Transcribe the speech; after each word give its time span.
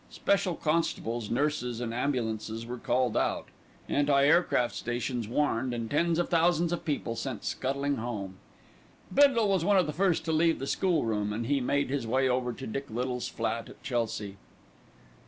Special 0.09 0.55
constables, 0.55 1.29
nurses 1.29 1.79
and 1.79 1.93
ambulances 1.93 2.65
were 2.65 2.79
called 2.79 3.15
out, 3.15 3.49
anti 3.87 4.23
aircraft 4.25 4.73
stations 4.73 5.27
warned, 5.27 5.75
and 5.75 5.91
tens 5.91 6.17
of 6.17 6.27
thousands 6.27 6.73
of 6.73 6.83
people 6.83 7.15
sent 7.15 7.43
scuttling 7.43 7.97
home. 7.97 8.33
Bindle 9.13 9.47
was 9.47 9.63
one 9.63 9.77
of 9.77 9.85
the 9.85 9.93
first 9.93 10.25
to 10.25 10.31
leave 10.31 10.57
the 10.57 10.65
School 10.65 11.05
room, 11.05 11.31
and 11.31 11.45
he 11.45 11.61
made 11.61 11.91
his 11.91 12.07
way 12.07 12.27
over 12.27 12.51
to 12.51 12.65
Dick 12.65 12.87
Little's 12.89 13.27
flat 13.27 13.69
at 13.69 13.83
Chelsea. 13.83 14.37